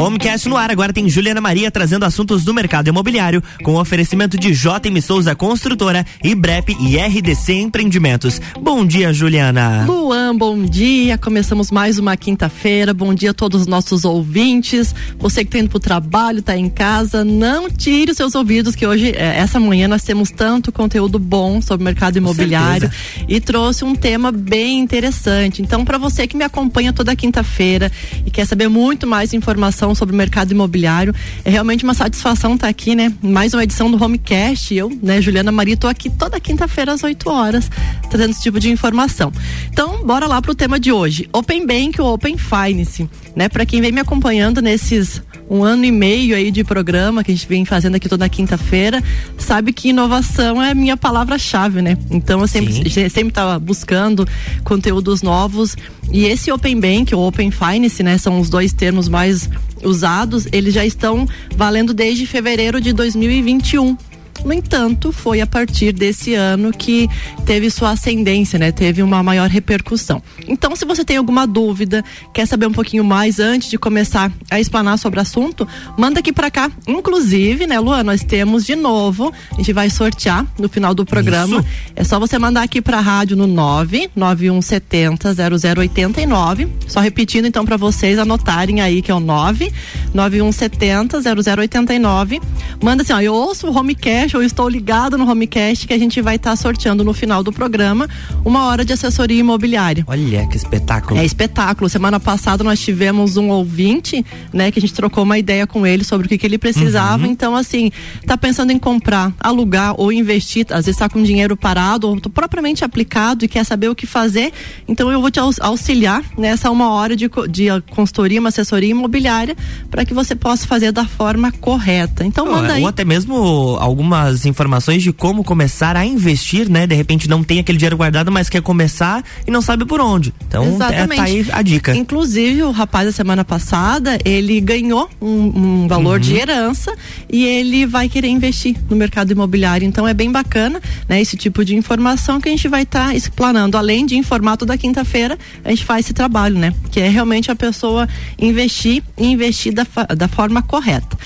[0.00, 4.50] Homecast no ar, agora tem Juliana Maria trazendo assuntos do mercado imobiliário, com oferecimento de
[4.50, 8.40] JM Souza Construtora, IBREP e RDC Empreendimentos.
[8.58, 9.84] Bom dia, Juliana.
[9.86, 11.18] Luan, bom dia.
[11.18, 12.94] Começamos mais uma quinta-feira.
[12.94, 14.94] Bom dia a todos os nossos ouvintes.
[15.18, 18.74] Você que está indo para o trabalho, está em casa, não tire os seus ouvidos,
[18.74, 22.90] que hoje, é, essa manhã, nós temos tanto conteúdo bom sobre o mercado imobiliário
[23.28, 25.60] e trouxe um tema bem interessante.
[25.60, 27.92] Então, para você que me acompanha toda quinta-feira
[28.24, 31.14] e quer saber muito mais informação sobre o mercado imobiliário.
[31.44, 33.12] É realmente uma satisfação estar tá aqui, né?
[33.22, 34.74] Mais uma edição do Homecast.
[34.74, 37.70] Eu, né, Juliana Maria, tô aqui toda quinta-feira às 8 horas,
[38.08, 39.32] trazendo esse tipo de informação.
[39.70, 41.28] Então, bora lá pro tema de hoje.
[41.32, 43.48] Open Bank ou Open Finance, né?
[43.48, 47.34] Para quem vem me acompanhando nesses um ano e meio aí de programa que a
[47.34, 49.02] gente vem fazendo aqui toda quinta-feira,
[49.36, 51.98] sabe que inovação é a minha palavra-chave, né?
[52.08, 54.26] Então eu sempre sempre estava buscando
[54.62, 55.76] conteúdos novos
[56.12, 59.50] e esse Open Bank ou Open Finance, né, são os dois termos mais
[59.82, 63.96] usados, eles já estão valendo desde fevereiro de 2021.
[64.44, 67.08] No entanto, foi a partir desse ano que
[67.44, 68.72] teve sua ascendência, né?
[68.72, 70.22] Teve uma maior repercussão.
[70.48, 74.58] Então, se você tem alguma dúvida, quer saber um pouquinho mais antes de começar a
[74.58, 76.70] explanar sobre o assunto, manda aqui para cá.
[76.86, 81.58] Inclusive, né, Luan, nós temos de novo, a gente vai sortear no final do programa.
[81.58, 81.68] Isso.
[81.94, 86.68] É só você mandar aqui para a rádio no 99170 0089.
[86.86, 92.40] Só repetindo então para vocês anotarem aí que é o 99170 0089.
[92.82, 95.98] Manda assim, ó, eu ouço o Homecast Homecast ou estou ligado no Homecast que a
[95.98, 98.08] gente vai estar tá sorteando no final do programa
[98.44, 100.04] uma hora de assessoria imobiliária.
[100.06, 101.18] Olha que espetáculo.
[101.18, 101.88] É espetáculo.
[101.88, 106.04] Semana passada nós tivemos um ouvinte, né, que a gente trocou uma ideia com ele
[106.04, 107.24] sobre o que, que ele precisava.
[107.24, 107.30] Uhum.
[107.30, 107.90] Então, assim,
[108.26, 112.84] tá pensando em comprar, alugar ou investir, às vezes está com dinheiro parado ou propriamente
[112.84, 114.52] aplicado e quer saber o que fazer.
[114.86, 119.56] Então, eu vou te auxiliar nessa uma hora de, de consultoria, uma assessoria imobiliária
[119.90, 122.24] para que você possa fazer da forma correta.
[122.24, 122.82] Então, manda aí.
[122.82, 123.34] Ou até mesmo
[123.80, 126.86] alguma algumas informações de como começar a investir, né?
[126.86, 130.34] De repente não tem aquele dinheiro guardado, mas quer começar e não sabe por onde.
[130.46, 131.12] Então Exatamente.
[131.12, 131.96] É, tá aí a dica.
[131.96, 136.20] Inclusive, o rapaz da semana passada, ele ganhou um, um valor uhum.
[136.20, 136.92] de herança
[137.30, 139.86] e ele vai querer investir no mercado imobiliário.
[139.86, 141.20] Então é bem bacana, né?
[141.20, 143.76] Esse tipo de informação que a gente vai estar tá explanando.
[143.76, 146.74] Além de informar toda quinta-feira, a gente faz esse trabalho, né?
[146.90, 151.16] Que é realmente a pessoa investir e investir da, da forma correta.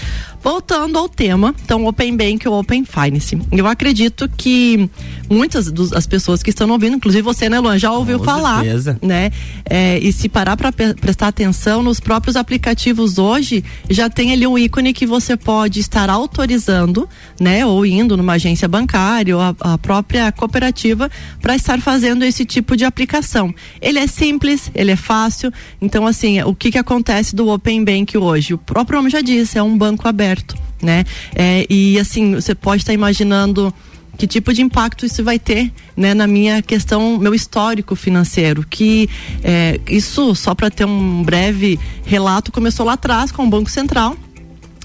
[0.44, 3.40] Voltando ao tema, então Open Bank ou Open Finance.
[3.50, 4.90] Eu acredito que
[5.26, 8.98] muitas das pessoas que estão ouvindo, inclusive você, né, Luan, já ouviu Com falar, certeza.
[9.00, 9.30] né?
[9.64, 14.58] É, e se parar para prestar atenção nos próprios aplicativos hoje, já tem ali um
[14.58, 17.08] ícone que você pode estar autorizando,
[17.40, 21.10] né, ou indo numa agência bancária ou a, a própria cooperativa
[21.40, 23.54] para estar fazendo esse tipo de aplicação.
[23.80, 25.50] Ele é simples, ele é fácil.
[25.80, 28.52] Então, assim, o que que acontece do Open Bank hoje?
[28.52, 31.04] O próprio nome já disse, é um banco aberto certo, né?
[31.34, 33.72] É, e assim, você pode estar tá imaginando
[34.16, 38.64] que tipo de impacto isso vai ter né, na minha questão, meu histórico financeiro.
[38.68, 39.08] Que
[39.42, 44.16] é, isso, só para ter um breve relato, começou lá atrás com o Banco Central.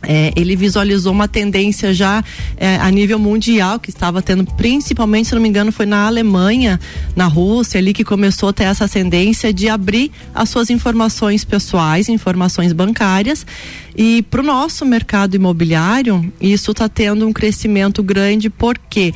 [0.04, 2.24] É, ele visualizou uma tendência já
[2.56, 6.80] é, a nível mundial que estava tendo, principalmente, se não me engano, foi na Alemanha,
[7.16, 12.08] na Rússia, ali que começou a ter essa tendência de abrir as suas informações pessoais,
[12.08, 13.46] informações bancárias.
[13.96, 19.14] E para o nosso mercado imobiliário, isso está tendo um crescimento grande, porque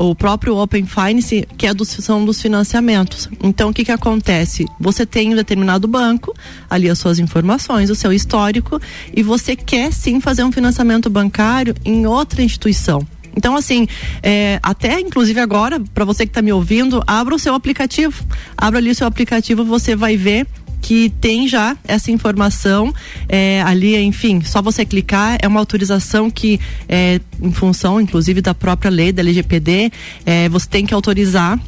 [0.00, 3.28] o próprio Open Finance, que é a são dos financiamentos.
[3.42, 4.64] Então, o que que acontece?
[4.80, 6.34] Você tem um determinado banco,
[6.70, 8.80] ali as suas informações, o seu histórico,
[9.14, 13.06] e você quer sim fazer um financiamento bancário em outra instituição.
[13.36, 13.86] Então, assim,
[14.22, 18.24] é, até inclusive agora, para você que está me ouvindo, abra o seu aplicativo.
[18.56, 20.46] Abra ali o seu aplicativo, você vai ver
[20.80, 22.92] que tem já essa informação
[23.28, 26.58] é, ali, enfim, só você clicar, é uma autorização que,
[26.88, 29.92] é, em função, inclusive, da própria lei da LGPD,
[30.24, 31.58] é, você tem que autorizar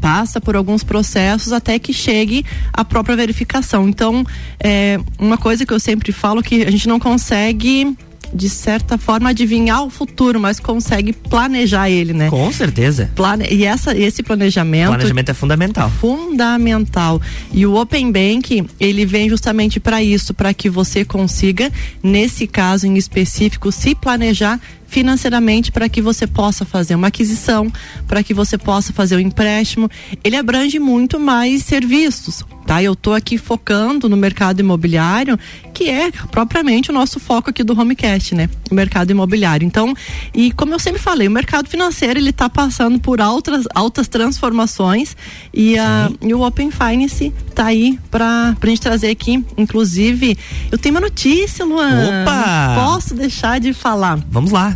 [0.00, 3.88] passa por alguns processos até que chegue a própria verificação.
[3.88, 4.24] Então,
[4.58, 7.96] é, uma coisa que eu sempre falo que a gente não consegue
[8.32, 12.30] de certa forma, adivinhar o futuro, mas consegue planejar ele, né?
[12.30, 13.10] Com certeza.
[13.14, 13.46] Plane...
[13.50, 14.88] E essa, esse planejamento.
[14.88, 15.90] Planejamento é fundamental.
[16.00, 17.20] Fundamental.
[17.52, 21.70] E o Open Bank, ele vem justamente para isso, para que você consiga,
[22.02, 24.58] nesse caso em específico, se planejar
[24.92, 27.72] financeiramente para que você possa fazer uma aquisição,
[28.06, 29.90] para que você possa fazer o um empréstimo.
[30.22, 32.82] Ele abrange muito mais serviços, tá?
[32.82, 35.38] Eu tô aqui focando no mercado imobiliário,
[35.74, 38.48] que é propriamente o nosso foco aqui do Homecast, né?
[38.70, 39.66] O mercado imobiliário.
[39.66, 39.94] Então,
[40.34, 45.14] e como eu sempre falei, o mercado financeiro ele tá passando por altas, altas transformações
[45.52, 50.38] e, a, e o Open Finance tá aí para a gente trazer aqui, inclusive,
[50.70, 52.22] eu tenho uma notícia, Luan.
[52.22, 52.68] Opa!
[52.68, 54.18] Não posso deixar de falar.
[54.30, 54.74] Vamos lá.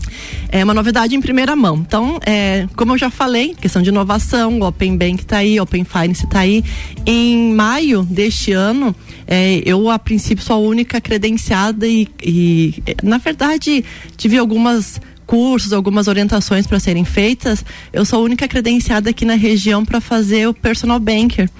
[0.50, 1.76] É uma novidade em primeira mão.
[1.76, 5.84] Então, é, como eu já falei, questão de inovação, o Open Bank está aí, Open
[5.84, 6.62] Finance está aí.
[7.06, 8.94] Em maio deste ano,
[9.26, 13.84] é, eu a princípio sou a única credenciada e, e na verdade
[14.16, 17.64] tive algumas cursos, algumas orientações para serem feitas.
[17.92, 21.50] Eu sou a única credenciada aqui na região para fazer o personal banker.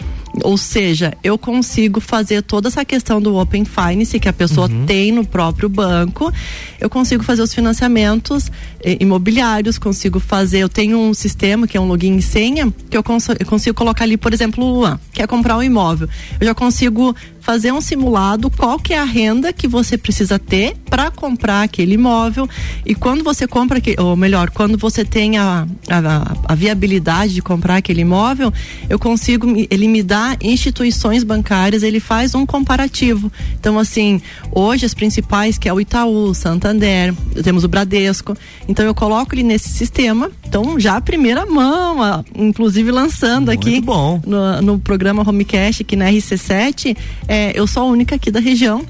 [0.43, 4.87] Ou seja, eu consigo fazer toda essa questão do Open Finance que a pessoa uhum.
[4.87, 6.33] tem no próprio banco.
[6.81, 8.51] Eu consigo fazer os financiamentos
[8.81, 10.59] eh, imobiliários, consigo fazer.
[10.59, 13.77] Eu tenho um sistema que é um login e senha que eu, cons eu consigo
[13.77, 16.09] colocar ali, por exemplo, o Luan, quer comprar um imóvel.
[16.39, 17.15] Eu já consigo
[17.47, 21.95] fazer um simulado qual que é a renda que você precisa ter para comprar aquele
[21.95, 22.49] imóvel.
[22.85, 27.77] E quando você compra ou melhor quando você tem a, a, a, viabilidade de comprar
[27.77, 28.53] aquele imóvel
[28.91, 33.31] eu consigo ele me dá instituições bancárias ele faz um comparativo.
[33.61, 34.21] Então assim
[34.51, 37.15] hoje as principais que é o Itaú Santander
[37.45, 38.37] temos o Bradesco.
[38.67, 40.33] Então eu coloco ele nesse sistema.
[40.49, 44.21] Então já a primeira mão inclusive lançando Muito aqui bom.
[44.27, 46.97] No, no programa Homecast aqui na RC7
[47.37, 48.83] é, eu sou a única aqui da região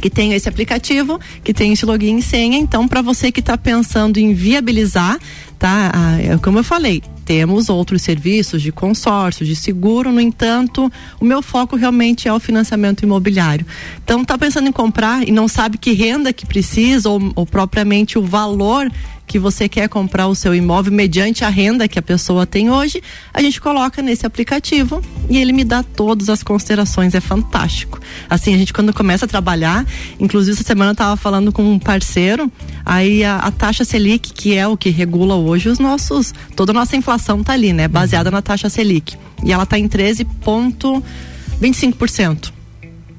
[0.00, 2.56] que tem esse aplicativo, que tem esse login e senha.
[2.56, 5.18] Então, para você que está pensando em viabilizar,
[5.58, 5.92] tá?
[6.22, 10.90] É como eu falei, temos outros serviços de consórcio, de seguro, no entanto,
[11.20, 13.66] o meu foco realmente é o financiamento imobiliário.
[14.04, 18.18] Então, está pensando em comprar e não sabe que renda que precisa ou, ou propriamente
[18.18, 18.88] o valor
[19.28, 23.02] que você quer comprar o seu imóvel mediante a renda que a pessoa tem hoje,
[23.32, 28.00] a gente coloca nesse aplicativo e ele me dá todas as considerações, é fantástico.
[28.28, 29.86] Assim, a gente quando começa a trabalhar,
[30.18, 32.50] inclusive essa semana eu estava falando com um parceiro,
[32.84, 36.74] aí a, a, taxa Selic, que é o que regula hoje os nossos, toda a
[36.74, 39.14] nossa inflação tá ali, né, baseada na taxa Selic.
[39.44, 42.57] E ela tá em 13.25%.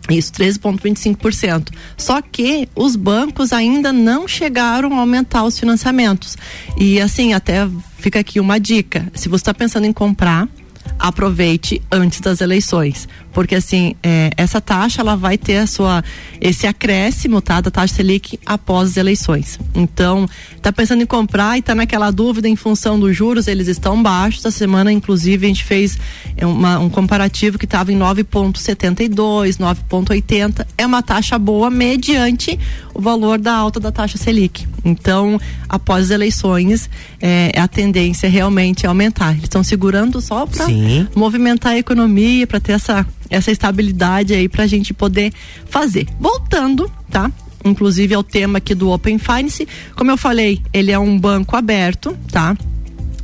[0.10, 1.70] Isso, 13,25%.
[1.98, 6.36] Só que os bancos ainda não chegaram a aumentar os financiamentos.
[6.78, 7.68] E assim, até
[7.98, 10.48] fica aqui uma dica: se você está pensando em comprar,
[10.98, 16.04] aproveite antes das eleições, porque assim é, essa taxa ela vai ter a sua
[16.42, 19.60] esse acréscimo tá da taxa selic após as eleições.
[19.76, 20.28] Então
[20.62, 24.46] tá pensando em comprar e tá naquela dúvida em função dos juros eles estão baixos.
[24.46, 25.98] Essa semana inclusive a gente fez
[26.36, 32.60] é, uma, um comparativo que estava em 9,72, 9,80 é uma taxa boa mediante
[32.94, 34.68] o valor da alta da taxa selic.
[34.84, 36.90] Então após as eleições
[37.22, 39.32] é, a tendência realmente é aumentar.
[39.32, 40.66] Eles estão segurando só para
[41.16, 45.32] movimentar a economia para ter essa essa estabilidade aí para a gente poder
[45.66, 46.08] fazer.
[46.20, 47.32] Voltando, tá?
[47.64, 52.18] Inclusive ao tema aqui do Open Finance, como eu falei, ele é um banco aberto,
[52.32, 52.58] tá?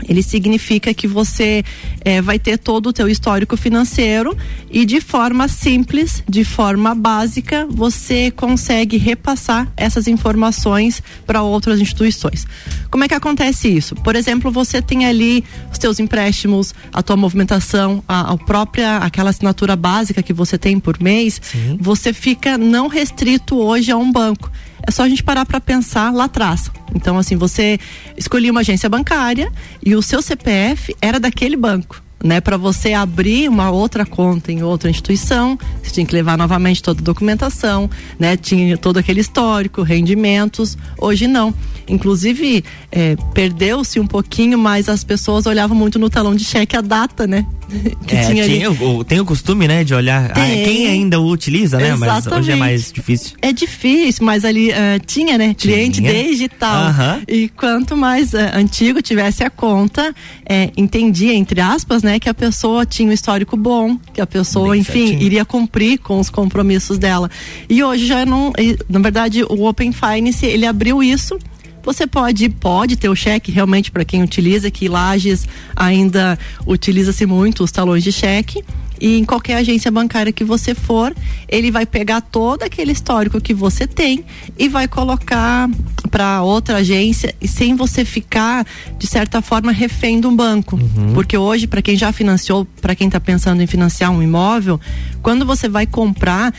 [0.07, 1.63] Ele significa que você
[2.02, 4.38] é, vai ter todo o teu histórico financeiro
[4.69, 12.46] e de forma simples, de forma básica, você consegue repassar essas informações para outras instituições.
[12.90, 13.96] Como é que acontece isso?
[13.96, 19.30] Por exemplo, você tem ali os teus empréstimos, a tua movimentação, a, a própria aquela
[19.30, 21.78] assinatura básica que você tem por mês, Sim.
[21.80, 24.52] você fica não restrito hoje a um banco.
[24.88, 26.70] É só a gente parar para pensar lá atrás.
[26.94, 27.80] Então, assim, você
[28.16, 29.52] escolhia uma agência bancária
[29.84, 34.64] e o seu CPF era daquele banco né, para você abrir uma outra conta em
[34.64, 39.81] outra instituição, você tinha que levar novamente toda a documentação, né, tinha todo aquele histórico,
[39.81, 40.78] rendimentos.
[40.98, 41.54] Hoje não.
[41.88, 46.81] Inclusive, é, perdeu-se um pouquinho, mas as pessoas olhavam muito no talão de cheque a
[46.81, 47.45] data, né?
[48.06, 50.31] que é, tinha tinha, o, tem o costume, né, de olhar.
[50.31, 51.90] Ah, quem ainda o utiliza, né?
[51.90, 52.30] Exatamente.
[52.30, 53.38] Mas hoje é mais difícil.
[53.42, 54.74] É difícil, mas ali uh,
[55.06, 55.54] tinha, né?
[55.54, 55.76] Tinha.
[55.76, 56.94] Cliente desde tal.
[57.28, 60.14] E quanto mais uh, antigo tivesse a conta,
[60.45, 64.71] é, entendia, entre aspas, né, que a pessoa tinha um histórico bom, que a pessoa,
[64.71, 65.21] Bem enfim, certinho.
[65.21, 67.30] iria cumprir com os compromissos dela.
[67.68, 68.54] E hoje já não.
[68.88, 71.38] Na verdade, o Open Finance, ele abriu isso
[71.83, 77.64] você pode pode ter o cheque realmente para quem utiliza, que Lages ainda utiliza-se muito
[77.64, 78.64] os talões de cheque.
[78.99, 81.16] E em qualquer agência bancária que você for,
[81.47, 84.23] ele vai pegar todo aquele histórico que você tem
[84.57, 85.69] e vai colocar
[86.09, 88.66] para outra agência e sem você ficar
[88.97, 91.14] de certa forma refém de um banco, uhum.
[91.14, 94.80] porque hoje para quem já financiou, para quem está pensando em financiar um imóvel,
[95.21, 96.54] quando você vai comprar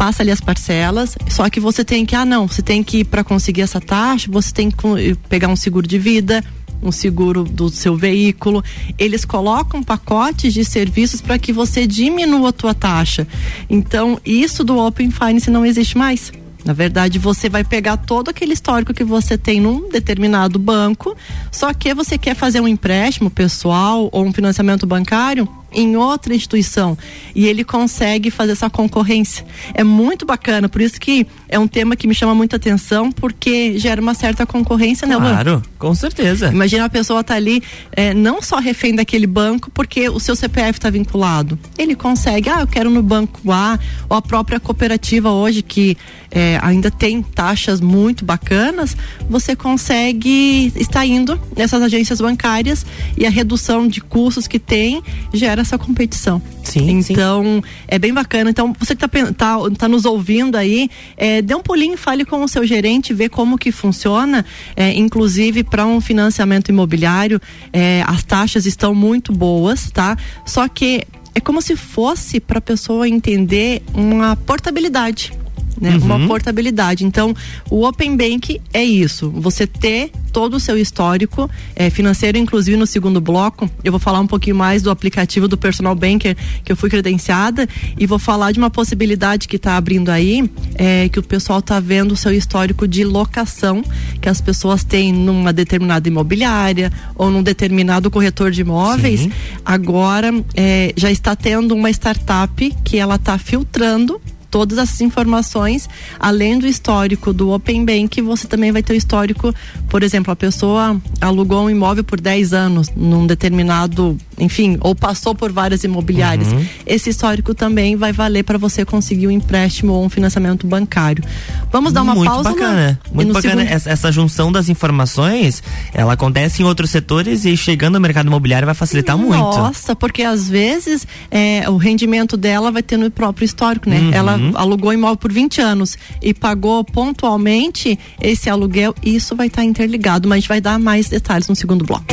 [0.00, 3.22] passa ali as parcelas, só que você tem que, ah não, você tem que para
[3.22, 6.42] conseguir essa taxa, você tem que pegar um seguro de vida,
[6.82, 8.62] um seguro do seu veículo.
[8.98, 13.26] Eles colocam pacotes de serviços para que você diminua a tua taxa.
[13.68, 16.32] Então, isso do Open Finance não existe mais.
[16.64, 21.16] Na verdade, você vai pegar todo aquele histórico que você tem num determinado banco,
[21.50, 26.96] só que você quer fazer um empréstimo pessoal ou um financiamento bancário, em outra instituição
[27.34, 29.44] e ele consegue fazer essa concorrência.
[29.74, 33.78] É muito bacana, por isso que é um tema que me chama muita atenção, porque
[33.78, 36.48] gera uma certa concorrência, né, Claro, com certeza.
[36.48, 37.62] Imagina a pessoa tá ali,
[37.92, 41.58] é, não só refém daquele banco, porque o seu CPF está vinculado.
[41.78, 45.96] Ele consegue, ah, eu quero no banco A, ou a própria cooperativa hoje, que
[46.30, 48.96] é, ainda tem taxas muito bacanas,
[49.28, 52.86] você consegue estar indo nessas agências bancárias
[53.16, 56.40] e a redução de custos que tem gera essa competição.
[56.64, 57.62] Sim, então, sim.
[57.88, 58.50] é bem bacana.
[58.50, 62.42] Então, você que tá, tá, tá nos ouvindo aí, é, dê um pulinho, fale com
[62.42, 64.44] o seu gerente, vê como que funciona,
[64.76, 67.40] é, inclusive para um financiamento imobiliário,
[67.72, 70.16] é, as taxas estão muito boas, tá?
[70.44, 75.32] Só que é como se fosse para a pessoa entender uma portabilidade
[75.80, 75.96] né?
[75.96, 76.04] Uhum.
[76.04, 77.04] Uma portabilidade.
[77.04, 77.34] Então,
[77.70, 79.30] o Open Bank é isso.
[79.30, 84.20] Você ter todo o seu histórico é, financeiro, inclusive no segundo bloco, eu vou falar
[84.20, 87.68] um pouquinho mais do aplicativo do Personal Banker que eu fui credenciada
[87.98, 91.80] e vou falar de uma possibilidade que está abrindo aí, é, que o pessoal está
[91.80, 93.82] vendo o seu histórico de locação
[94.20, 99.20] que as pessoas têm numa determinada imobiliária ou num determinado corretor de imóveis.
[99.20, 99.32] Sim.
[99.64, 104.20] Agora é, já está tendo uma startup que ela está filtrando
[104.50, 105.88] todas essas informações,
[106.18, 109.54] além do histórico do Open Bank, você também vai ter o histórico,
[109.88, 115.34] por exemplo, a pessoa alugou um imóvel por 10 anos num determinado, enfim, ou passou
[115.34, 116.52] por várias imobiliárias.
[116.52, 116.66] Uhum.
[116.86, 121.22] Esse histórico também vai valer para você conseguir um empréstimo ou um financiamento bancário.
[121.70, 122.50] Vamos dar uma muito pausa.
[122.50, 123.00] Bacana.
[123.12, 123.62] Muito bacana.
[123.62, 123.72] Segundo...
[123.72, 125.62] Essa, essa, junção das informações,
[125.94, 129.58] ela acontece em outros setores e chegando ao mercado imobiliário vai facilitar Nossa, muito.
[129.58, 134.00] Nossa, porque às vezes é, o rendimento dela vai ter no próprio histórico, né?
[134.00, 134.10] Uhum.
[134.12, 134.52] Ela uhum.
[134.54, 140.28] alugou imóvel por 20 anos e pagou pontualmente esse aluguel, isso vai estar tá interligado,
[140.28, 142.04] mas a gente vai dar mais detalhes no segundo bloco.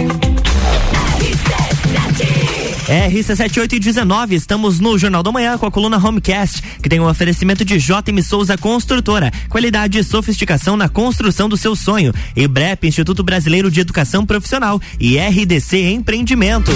[2.88, 7.78] RC7819, estamos no Jornal da Manhã com a coluna Homecast, que tem um oferecimento de
[7.78, 12.14] JM Souza Construtora, qualidade e sofisticação na construção do seu sonho.
[12.34, 16.76] E BREP, Instituto Brasileiro de Educação Profissional e RDC Empreendimentos.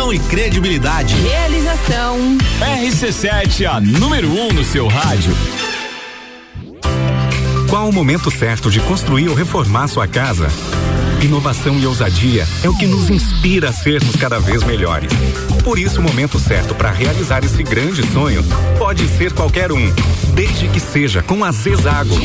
[0.09, 1.15] e credibilidade.
[1.15, 2.17] Realização.
[2.59, 5.35] RC7, a número 1 um no seu rádio.
[7.69, 10.47] Qual o momento certo de construir ou reformar sua casa?
[11.21, 15.11] Inovação e ousadia é o que nos inspira a sermos cada vez melhores.
[15.63, 18.43] Por isso, o momento certo para realizar esse grande sonho
[18.79, 19.93] pode ser qualquer um,
[20.33, 22.15] desde que seja com a Zezago.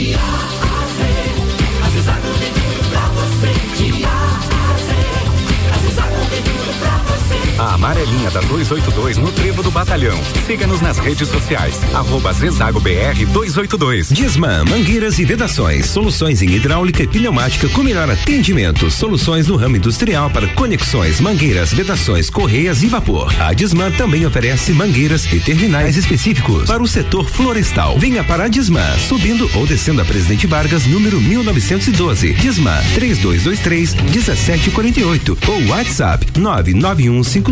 [7.67, 10.17] A amarelinha da 282 no Trevo do Batalhão.
[10.47, 11.75] Siga-nos nas redes sociais.
[11.93, 14.11] Arroba Zezago BR 282.
[14.11, 15.87] Disman, mangueiras e vedações.
[15.87, 18.89] Soluções em hidráulica e pneumática com melhor atendimento.
[18.89, 23.35] Soluções no ramo industrial para conexões, mangueiras, vedações, correias e vapor.
[23.41, 27.99] A Disman também oferece mangueiras e terminais específicos para o setor florestal.
[27.99, 32.33] Venha para a Disman, subindo ou descendo a Presidente Vargas, número 1912.
[32.35, 36.25] Disman 3223 1748 ou WhatsApp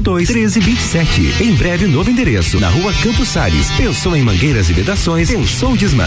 [0.04, 1.42] 991 52 1327.
[1.42, 3.70] Em breve, novo endereço, na rua Campos Sales.
[3.72, 5.30] Pensou em mangueiras e vedações?
[5.30, 6.06] Pensou Desmã.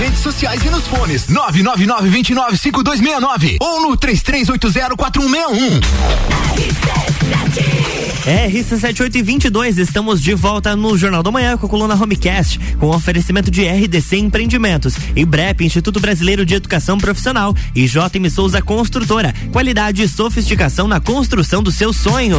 [0.00, 5.80] redes sociais e nos fones 999-295269 ou no 33804161.
[8.24, 13.68] RC7822, estamos de volta no Jornal da Manhã com a coluna Homecast, com oferecimento de
[13.68, 19.34] RDC Empreendimentos, IBREP, Instituto Brasileiro de Educação Profissional e JM Souza Construtora.
[19.52, 22.38] Qualidade e sofisticação na construção do seu sonho.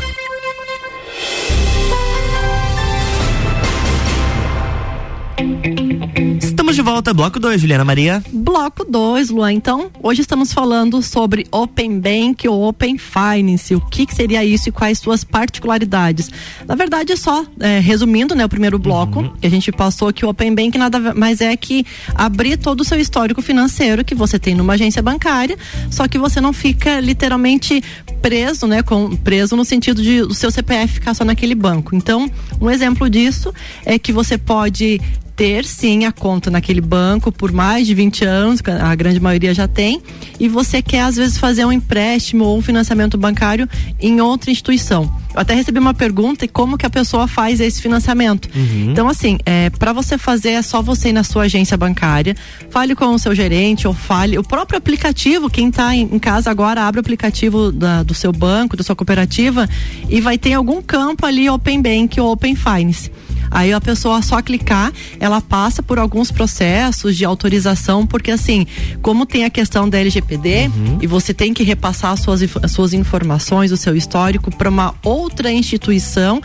[6.81, 8.23] De volta, bloco 2, Juliana Maria.
[8.33, 9.53] Bloco 2, Luan.
[9.53, 13.75] Então, hoje estamos falando sobre Open Bank ou Open Finance.
[13.75, 16.31] O que, que seria isso e quais suas particularidades?
[16.67, 20.29] Na verdade, só é, resumindo, né, o primeiro bloco, que a gente passou que o
[20.29, 21.85] Open Bank nada mais é que
[22.15, 25.59] abrir todo o seu histórico financeiro que você tem numa agência bancária,
[25.91, 27.83] só que você não fica literalmente
[28.23, 31.95] preso, né, com, preso no sentido de o seu CPF ficar só naquele banco.
[31.95, 32.27] Então,
[32.59, 33.53] um exemplo disso
[33.85, 34.99] é que você pode
[35.41, 39.67] ter sim a conta naquele banco por mais de 20 anos, a grande maioria já
[39.67, 39.99] tem,
[40.39, 43.67] e você quer às vezes fazer um empréstimo ou um financiamento bancário
[43.99, 45.11] em outra instituição.
[45.33, 48.51] Eu até recebi uma pergunta e como que a pessoa faz esse financiamento.
[48.55, 48.91] Uhum.
[48.91, 52.35] Então, assim, é, para você fazer é só você ir na sua agência bancária,
[52.69, 54.37] fale com o seu gerente ou fale.
[54.37, 58.31] O próprio aplicativo, quem está em, em, casa agora, abre o aplicativo da, do seu
[58.31, 59.67] banco, da sua cooperativa,
[60.07, 63.09] e vai ter algum campo ali Open Bank ou Open Finance.
[63.51, 68.65] Aí a pessoa só clicar, ela passa por alguns processos de autorização, porque assim,
[69.01, 70.97] como tem a questão da LGPD Uhum.
[71.01, 74.95] e você tem que repassar as suas, as suas informações, o seu histórico para uma
[75.03, 76.41] outra instituição,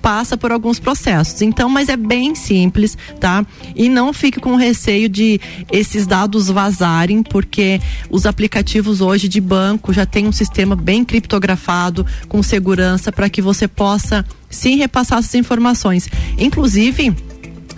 [0.00, 1.42] passa por alguns processos.
[1.42, 3.44] Então, mas é bem simples, tá?
[3.74, 5.40] E não fique com receio de
[5.70, 12.06] esses dados vazarem, porque os aplicativos hoje de banco já tem um sistema bem criptografado,
[12.28, 16.08] com segurança, para que você possa sim repassar essas informações.
[16.38, 17.14] Inclusive,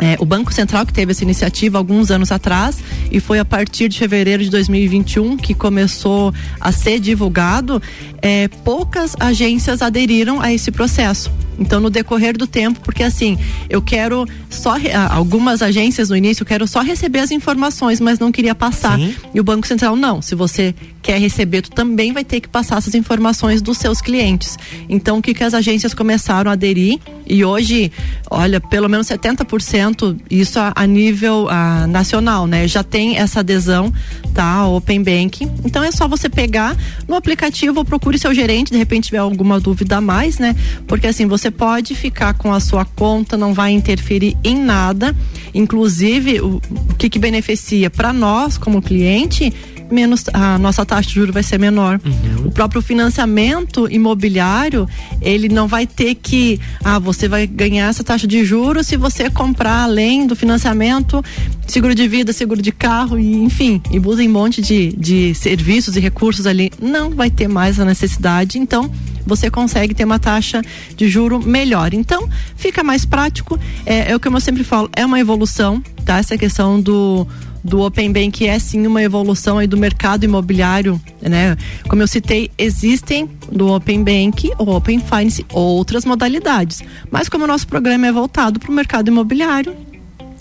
[0.00, 2.78] é, o Banco Central que teve essa iniciativa alguns anos atrás
[3.10, 7.80] e foi a partir de fevereiro de 2021 que começou a ser divulgado,
[8.20, 11.30] é, poucas agências aderiram a esse processo.
[11.58, 13.38] Então, no decorrer do tempo, porque assim,
[13.68, 18.18] eu quero só ah, algumas agências no início, eu quero só receber as informações, mas
[18.18, 18.98] não queria passar.
[18.98, 19.14] Sim.
[19.34, 20.22] E o Banco Central não.
[20.22, 24.56] Se você quer receber, tu também vai ter que passar essas informações dos seus clientes.
[24.88, 26.98] Então, o que, que as agências começaram a aderir?
[27.26, 27.90] E hoje,
[28.30, 32.68] olha, pelo menos 70%, isso a, a nível ah, nacional, né?
[32.68, 33.92] Já tem essa adesão,
[34.32, 34.66] tá?
[34.66, 35.48] Open Bank.
[35.64, 36.76] Então é só você pegar
[37.08, 40.54] no aplicativo ou procure seu gerente, de repente tiver alguma dúvida a mais, né?
[40.86, 45.14] Porque assim, você pode ficar com a sua conta, não vai interferir em nada.
[45.54, 49.52] Inclusive, o, o que que beneficia para nós como cliente?
[49.90, 52.00] Menos a nossa taxa de juros vai ser menor.
[52.44, 54.88] O próprio financiamento imobiliário,
[55.20, 59.30] ele não vai ter que, ah, você vai ganhar essa taxa de juros se você
[59.30, 61.24] comprar além do financiamento,
[61.66, 65.96] seguro de vida, seguro de carro e enfim, e usa um monte de, de serviços
[65.96, 66.70] e recursos ali.
[66.80, 68.90] Não vai ter mais a necessidade, então
[69.26, 70.62] você consegue ter uma taxa
[70.96, 71.94] de juro melhor.
[71.94, 73.58] Então, fica mais prático.
[73.86, 76.18] É, é o que eu sempre falo, é uma evolução, tá?
[76.18, 77.26] Essa questão do
[77.62, 81.56] do Open Bank é sim uma evolução aí do mercado imobiliário, né?
[81.88, 87.46] Como eu citei, existem do Open Bank ou Open Finance outras modalidades, mas como o
[87.46, 89.74] nosso programa é voltado para o mercado imobiliário,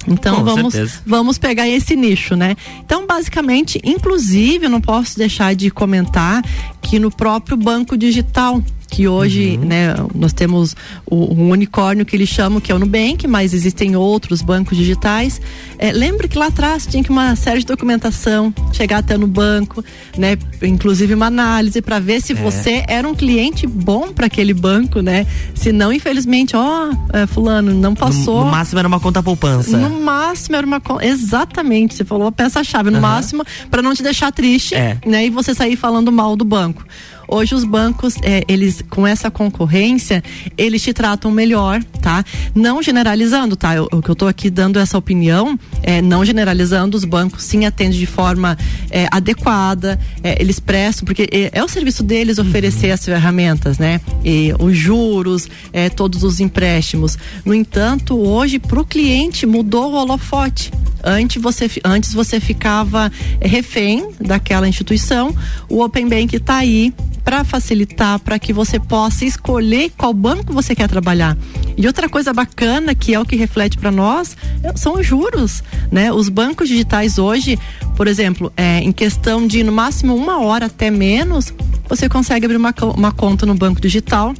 [0.07, 1.01] então Com vamos certeza.
[1.05, 2.55] vamos pegar esse nicho, né?
[2.83, 6.43] Então, basicamente, inclusive, eu não posso deixar de comentar
[6.81, 9.65] que no próprio banco digital, que hoje, Uhum.
[9.67, 10.75] né, nós temos
[11.09, 15.39] o, o unicórnio que eles chamam, que é o Nubank, mas existem outros bancos digitais.
[15.79, 19.83] É, lembre que lá atrás tinha que uma série de documentação, chegar até no banco,
[20.17, 22.35] né, inclusive uma análise para ver se É.
[22.35, 25.25] você era um cliente bom para aquele banco, né?
[25.55, 28.39] Se não, infelizmente, ó, é, fulano, não passou.
[28.39, 29.77] No, no máximo era uma conta poupança.
[29.77, 30.81] No máximo era uma.
[30.81, 32.89] co- Exatamente, você falou a peça-chave.
[32.89, 33.07] No Aham.
[33.07, 34.97] máximo, para não te deixar triste, É.
[35.05, 35.25] né?
[35.27, 36.83] E você sair falando mal do banco.
[37.31, 40.23] Hoje os bancos, é, eles com essa concorrência,
[40.57, 42.23] eles te tratam melhor, tá?
[42.53, 43.73] Não generalizando, tá?
[43.75, 47.65] Eu- O que eu tô aqui dando essa opinião, é, não generalizando, os bancos sim
[47.65, 48.57] atendem de forma
[48.89, 54.01] é, adequada, é, eles prestam, porque é, é o serviço deles oferecer as ferramentas, né?
[54.23, 57.17] E os juros, é, todos os empréstimos.
[57.45, 60.71] No entanto, hoje pro cliente mudou o holofote.
[61.03, 65.33] Antes você, antes você ficava refém daquela instituição,
[65.69, 70.75] o Open Bank está aí para facilitar, para que você possa escolher qual banco você
[70.75, 71.37] quer trabalhar.
[71.77, 74.35] E outra coisa bacana que é o que reflete para nós
[74.75, 76.11] são os juros, né?
[76.11, 77.57] Os bancos digitais hoje,
[77.95, 81.53] por exemplo, é, em questão de no máximo uma hora até menos,
[81.87, 84.33] você consegue abrir uma, uma conta no banco digital.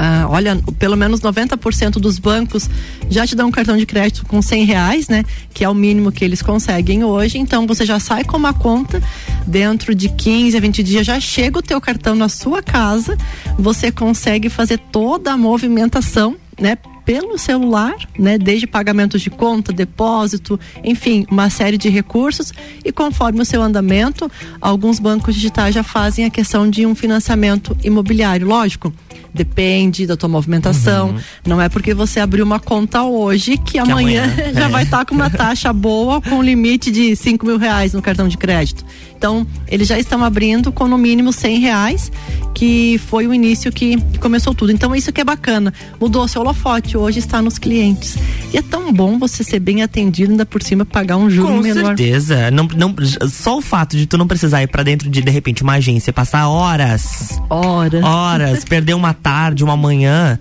[0.00, 2.70] Ah, olha, pelo menos 90% dos bancos
[3.10, 5.24] já te dão um cartão de crédito com 100 reais, né?
[5.52, 7.36] Que é o mínimo que eles conseguem hoje.
[7.36, 9.02] Então você já sai com uma conta,
[9.44, 13.18] dentro de 15 a 20 dias já chega o teu cartão na sua casa,
[13.58, 16.78] você consegue fazer toda a movimentação, né?
[17.04, 18.38] Pelo celular, né?
[18.38, 22.52] Desde pagamentos de conta, depósito, enfim, uma série de recursos.
[22.84, 24.30] E conforme o seu andamento,
[24.60, 28.46] alguns bancos digitais já fazem a questão de um financiamento imobiliário.
[28.46, 28.92] Lógico,
[29.38, 31.14] depende da tua movimentação.
[31.46, 34.68] Não é porque você abriu uma conta hoje que, amanhã, amanhã, já é.
[34.68, 38.36] vai estar com uma taxa boa com limite de 5 mil reais no cartão de
[38.36, 38.84] crédito.
[39.16, 42.12] Então, eles já estão abrindo com no mínimo 100 reais,
[42.54, 44.70] que foi o início que, que começou tudo.
[44.70, 45.74] Então, isso que é bacana.
[46.00, 48.16] Mudou seu holofote, hoje está nos clientes.
[48.52, 51.60] E é tão bom você ser bem atendido, ainda por cima pagar um juro Com
[51.60, 51.96] menor.
[51.96, 52.48] certeza.
[52.52, 52.94] Não, não,
[53.28, 56.12] só o fato de tu não precisar ir pra dentro de, de repente, uma agência,
[56.12, 58.04] passar horas, Horas.
[58.04, 60.38] horas, perder uma tarde, uma manhã,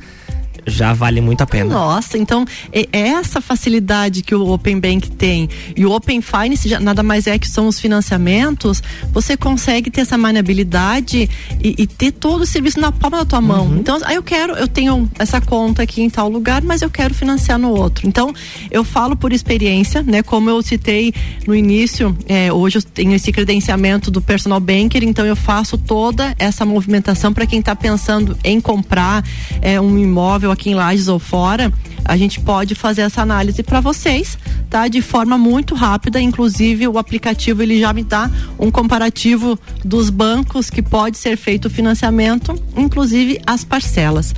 [0.67, 1.73] já vale muito a pena.
[1.73, 6.67] Nossa, então é é essa facilidade que o Open Bank tem e o Open Finance
[6.67, 11.29] já nada mais é que são os financiamentos, você consegue ter essa maniabilidade
[11.61, 13.75] e, e ter todo o serviço na palma da tua mão.
[13.77, 17.13] Então, aí eu quero, eu tenho essa conta aqui em tal lugar, mas eu quero
[17.13, 18.07] financiar no outro.
[18.07, 18.33] Então,
[18.71, 20.23] eu falo por experiência, né?
[20.23, 21.13] Como eu citei
[21.45, 26.35] no início, é, hoje eu tenho esse credenciamento do personal banker, então eu faço toda
[26.39, 29.23] essa movimentação para quem está pensando em comprar
[29.61, 31.71] é, um imóvel aqui em Lages ou fora.
[32.03, 34.37] A gente pode fazer essa análise para vocês,
[34.69, 34.87] tá?
[34.87, 40.69] De forma muito rápida, inclusive o aplicativo ele já me dá um comparativo dos bancos
[40.69, 44.33] que pode ser feito o financiamento, inclusive as parcelas.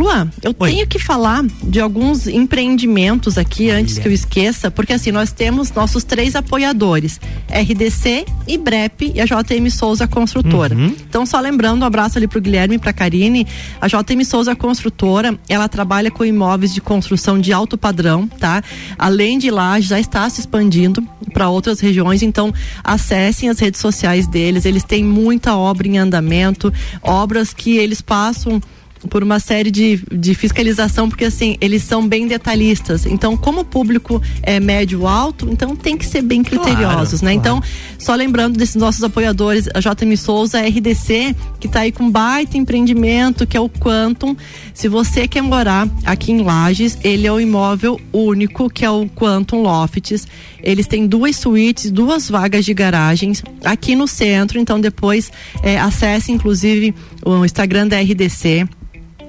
[0.00, 5.12] Luan, eu tenho que falar de alguns empreendimentos aqui antes que eu esqueça, porque assim,
[5.12, 10.74] nós temos nossos três apoiadores: RDC, IBREP e a JM Souza Construtora.
[10.74, 13.46] Então, só lembrando, um abraço ali pro Guilherme e pra Karine.
[13.78, 18.64] A JM Souza Construtora, ela trabalha com imóveis de construção de alto padrão, tá?
[18.98, 24.26] Além de lá, já está se expandindo para outras regiões, então acessem as redes sociais
[24.26, 28.62] deles, eles têm muita obra em andamento, obras que eles passam
[29.08, 33.06] por uma série de, de fiscalização, porque assim, eles são bem detalhistas.
[33.06, 37.32] Então, como o público é médio alto, então tem que ser bem criteriosos, né?
[37.32, 37.62] Então,
[37.98, 42.56] só lembrando desses nossos apoiadores, a JM Souza, a RDC, que está aí com baita
[42.56, 44.36] empreendimento, que é o Quantum.
[44.74, 49.06] Se você quer morar aqui em Lages, ele é o imóvel único, que é o
[49.08, 50.26] Quantum Lofts.
[50.62, 54.58] Eles têm duas suítes, duas vagas de garagens aqui no centro.
[54.58, 55.32] Então, depois
[55.62, 58.68] é, acesse, inclusive, o Instagram da RDC.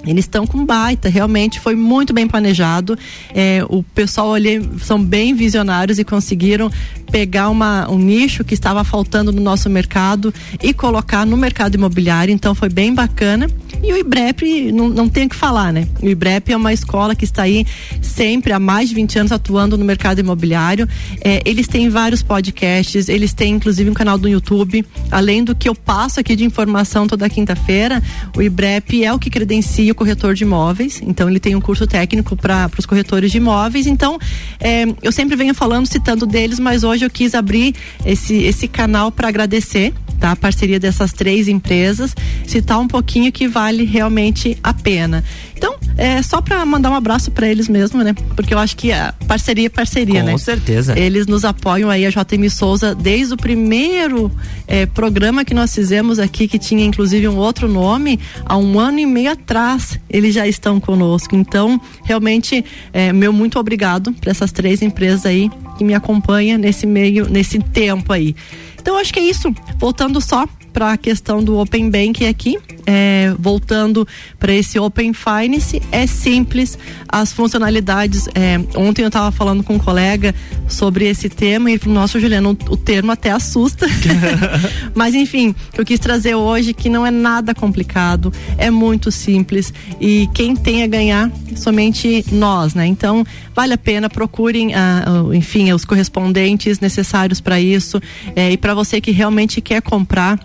[0.06, 2.98] Eles estão com baita, realmente foi muito bem planejado.
[3.34, 6.72] É, o pessoal ali são bem visionários e conseguiram
[7.12, 12.34] pegar uma, um nicho que estava faltando no nosso mercado e colocar no mercado imobiliário.
[12.34, 13.48] Então foi bem bacana.
[13.84, 15.88] E o IBREP, não, não tem o que falar, né?
[16.02, 17.66] O IBREP é uma escola que está aí
[18.02, 20.88] sempre há mais de 20 anos atuando no mercado imobiliário.
[21.24, 24.86] É, eles têm vários podcasts, eles têm inclusive um canal do YouTube.
[25.10, 28.02] Além do que eu passo aqui de informação toda quinta-feira,
[28.36, 31.02] o IBREP é o que credencia corretor de imóveis.
[31.04, 33.88] Então, ele tem um curso técnico para os corretores de imóveis.
[33.88, 34.18] Então,
[34.60, 37.76] é, eu sempre venho falando, citando deles, mas hoje eu quis abrir
[38.06, 40.32] esse, esse canal para agradecer tá?
[40.32, 45.24] A parceria dessas três empresas, citar um pouquinho que vale realmente a pena.
[45.58, 48.14] Então, é só para mandar um abraço para eles mesmo, né?
[48.36, 50.38] Porque eu acho que a parceria é parceria, Com né?
[50.38, 50.98] certeza.
[50.98, 54.32] Eles nos apoiam aí, a JM Souza, desde o primeiro
[54.68, 59.00] é, programa que nós fizemos aqui, que tinha inclusive um outro nome, há um ano
[59.00, 61.36] e meio atrás, eles já estão conosco.
[61.36, 66.86] Então, realmente, é, meu muito obrigado para essas três empresas aí que me acompanham nesse
[66.86, 68.36] meio, nesse tempo aí.
[68.80, 69.54] Então, acho que é isso.
[69.78, 74.08] Voltando só para a questão do Open Bank aqui, é, voltando
[74.40, 78.28] para esse Open Finance, é simples, as funcionalidades.
[78.34, 80.34] É, ontem eu estava falando com um colega
[80.68, 83.86] sobre esse tema e ele falou: Nossa, Juliana, o, o termo até assusta.
[84.96, 90.28] Mas enfim, eu quis trazer hoje que não é nada complicado, é muito simples e
[90.34, 92.86] quem tem a ganhar somente nós, né?
[92.86, 95.04] Então, vale a pena, procurem, ah
[95.34, 98.02] enfim, os correspondentes necessários para isso.
[98.36, 100.40] É, e para você que realmente quer comprar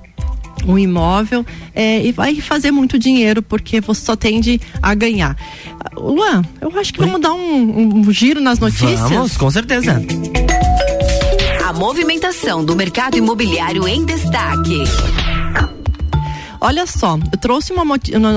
[0.64, 5.36] um imóvel é, e vai fazer muito dinheiro porque você só tende a ganhar.
[5.94, 7.06] Luan, eu acho que Oi?
[7.06, 9.00] vamos dar um, um, giro nas notícias.
[9.00, 10.00] Vamos, com certeza.
[11.64, 14.84] A movimentação do mercado imobiliário em destaque.
[16.60, 17.84] Olha só, eu trouxe uma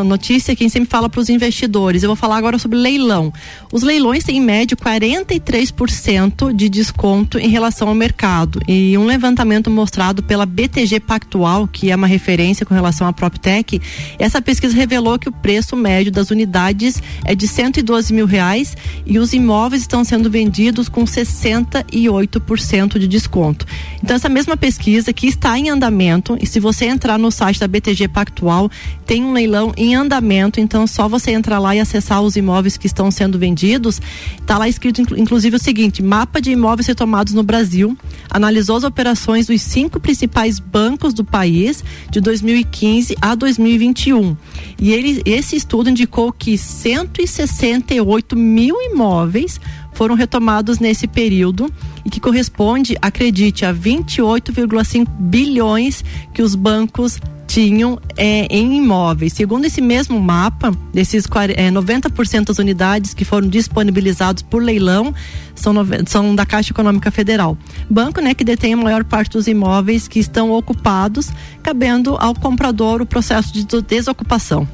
[0.04, 2.04] notícia que sempre fala para os investidores.
[2.04, 3.32] Eu vou falar agora sobre leilão.
[3.72, 8.60] Os leilões têm em média 43% de desconto em relação ao mercado.
[8.68, 13.82] E um levantamento mostrado pela BTG Pactual, que é uma referência com relação à PropTech,
[14.18, 19.18] essa pesquisa revelou que o preço médio das unidades é de 112 mil reais e
[19.18, 23.66] os imóveis estão sendo vendidos com 68% de desconto.
[24.04, 27.68] Então, essa mesma pesquisa que está em andamento, e se você entrar no site da
[27.68, 28.70] BTG Pactual
[29.06, 32.88] tem um leilão em andamento, então só você entrar lá e acessar os imóveis que
[32.88, 34.02] estão sendo vendidos.
[34.40, 37.98] Está lá escrito inclusive o seguinte: mapa de imóveis retomados no Brasil,
[38.30, 44.36] analisou as operações dos cinco principais bancos do país de 2015 a 2021.
[44.80, 49.60] E ele, esse estudo indicou que 168 mil imóveis
[50.00, 51.70] foram retomados nesse período
[52.06, 59.34] e que corresponde, acredite, a 28,5 bilhões que os bancos tinham é, em imóveis.
[59.34, 61.26] Segundo esse mesmo mapa, desses
[61.58, 65.14] é, 90% das unidades que foram disponibilizados por leilão
[65.54, 65.74] são,
[66.08, 67.58] são da Caixa Econômica Federal.
[67.90, 71.30] Banco né, que detém a maior parte dos imóveis que estão ocupados,
[71.62, 74.66] cabendo ao comprador o processo de desocupação.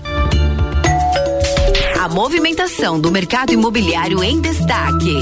[2.05, 5.17] A movimentação do mercado imobiliário em destaque.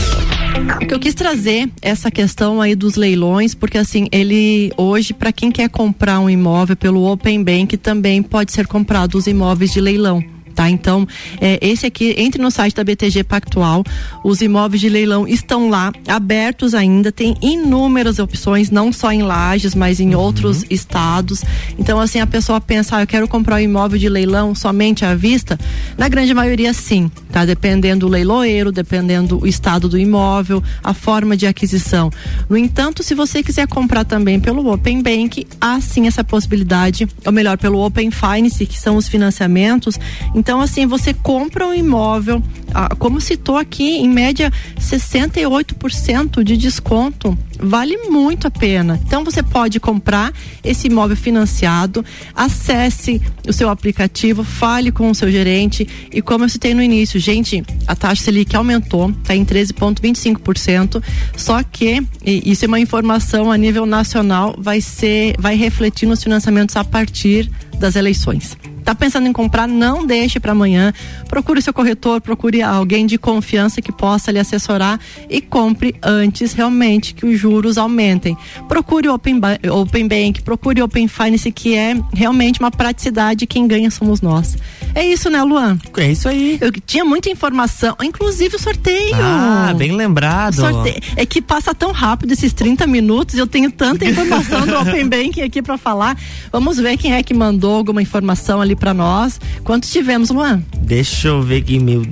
[0.82, 5.32] O que eu quis trazer essa questão aí dos leilões, porque assim, ele hoje, para
[5.32, 9.80] quem quer comprar um imóvel pelo Open Bank, também pode ser comprado os imóveis de
[9.80, 10.70] leilão tá?
[10.70, 11.08] Então,
[11.42, 13.84] é, esse aqui, entre no site da BTG Pactual,
[14.24, 19.76] os imóveis de leilão estão lá, abertos ainda, tem inúmeras opções, não só em Lages,
[19.76, 20.22] mas em uhum.
[20.22, 21.44] outros estados.
[21.78, 25.16] Então, assim, a pessoa pensa, ah, eu quero comprar um imóvel de leilão somente à
[25.16, 25.60] vista?
[25.98, 27.46] Na grande maioria, sim, tá?
[27.46, 32.12] Dependendo do leiloeiro, dependendo do estado do imóvel, a forma de aquisição.
[32.50, 37.32] No entanto, se você quiser comprar também pelo Open Bank, há sim essa possibilidade, ou
[37.32, 39.98] melhor, pelo Open Finance, que são os financiamentos.
[40.44, 47.38] Então, assim, você compra um imóvel, ah, como citou aqui, em média 68% de desconto.
[47.58, 49.00] Vale muito a pena.
[49.06, 52.04] Então, você pode comprar esse imóvel financiado,
[52.36, 57.18] acesse o seu aplicativo, fale com o seu gerente e, como eu citei no início,
[57.22, 61.02] gente, a taxa Selic aumentou, está em 13,25%.
[61.38, 66.76] Só que, isso é uma informação a nível nacional, vai ser, vai refletir nos financiamentos
[66.76, 68.58] a partir das eleições.
[68.84, 69.68] Tá pensando em comprar?
[69.68, 70.94] Não deixe para amanhã.
[71.28, 77.14] Procure seu corretor, procure alguém de confiança que possa lhe assessorar e compre antes realmente
[77.14, 78.38] que os juros aumentem.
[78.68, 79.40] Procure o Open,
[79.72, 83.48] Open Bank, procure o Open Finance, que é realmente uma praticidade.
[83.48, 84.58] Quem ganha somos nós.
[84.96, 85.78] É isso, né, Luan?
[85.98, 86.58] É isso aí.
[86.62, 89.16] Eu tinha muita informação, inclusive o sorteio.
[89.16, 90.56] Ah, bem lembrado.
[90.56, 91.02] Sorteio.
[91.16, 95.42] É que passa tão rápido esses 30 minutos, eu tenho tanta informação do Open Bank
[95.42, 96.18] aqui para falar.
[96.52, 99.40] Vamos ver quem é que mandou alguma informação ali para nós.
[99.64, 100.64] Quantos tivemos, Luan?
[100.80, 102.04] Deixa eu ver aqui, meu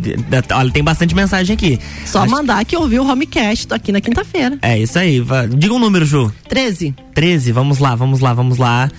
[0.54, 1.80] Olha, tem bastante mensagem aqui.
[2.06, 2.32] Só Acho...
[2.32, 4.58] mandar que ouviu o Homecast aqui na quinta-feira.
[4.62, 5.24] É isso aí.
[5.56, 6.32] Diga um número, Ju.
[6.48, 6.96] 13.
[7.13, 8.89] 13, vamos lá, vamos lá, vamos lá.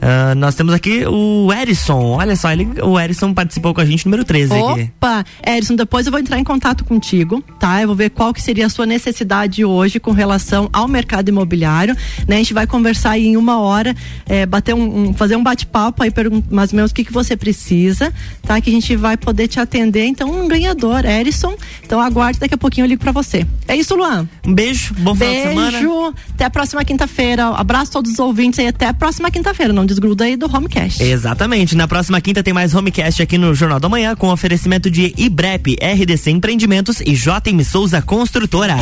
[0.00, 2.12] Uh, nós temos aqui o Erison.
[2.12, 5.20] Olha só, ele, o Erison participou com a gente, número 13 Opa!
[5.20, 5.30] Aqui.
[5.46, 7.82] Erison, depois eu vou entrar em contato contigo, tá?
[7.82, 11.94] Eu vou ver qual que seria a sua necessidade hoje com relação ao mercado imobiliário.
[12.26, 12.36] Né?
[12.36, 13.94] A gente vai conversar aí em uma hora,
[14.26, 16.10] é, bater um, um, fazer um bate-papo aí,
[16.50, 18.58] mais ou menos o que, que você precisa, tá?
[18.60, 20.06] Que a gente vai poder te atender.
[20.06, 21.54] Então, um ganhador, Erison.
[21.84, 23.46] Então aguarde, daqui a pouquinho eu ligo pra você.
[23.68, 24.26] É isso, Luan.
[24.46, 25.70] Um beijo, bom beijo, final de semana.
[25.72, 27.48] Beijo, até a próxima quinta-feira.
[27.48, 29.72] Abraço a todos os ouvintes aí, até a próxima quinta-feira.
[29.72, 31.02] Não desgruda aí do Homecast.
[31.02, 31.76] Exatamente.
[31.76, 35.76] Na próxima quinta tem mais Homecast aqui no Jornal da Manhã com oferecimento de IBREP,
[35.82, 38.76] RDC Empreendimentos e JM Souza Construtora.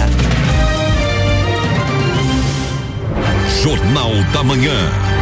[3.62, 5.17] Jornal da Manhã.